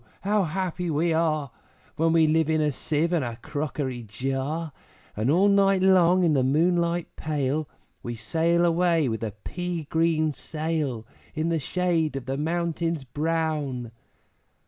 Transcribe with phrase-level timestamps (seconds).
[0.21, 1.51] How happy we are,
[1.95, 4.71] When we live in a Sieve and a crockery jar,
[5.15, 7.69] And all night long in the moonlight pale,
[8.01, 13.91] We sail away with a pea green sail, In the shade of the mountains brown!'